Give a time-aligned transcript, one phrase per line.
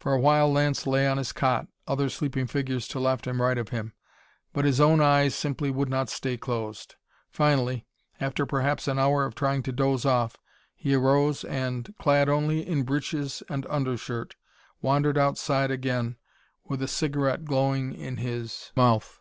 [0.00, 3.58] For a while Lance lay on his cot, other sleeping figures to left and right
[3.58, 3.92] of him,
[4.54, 6.94] but his own eyes simply would not stay closed.
[7.28, 7.86] Finally,
[8.18, 10.38] after perhaps an hour of trying to doze off,
[10.74, 14.36] he arose and, clad only in breeches and undershirt,
[14.80, 16.16] wandered outside again
[16.64, 19.20] with a cigarette glowing in his mouth.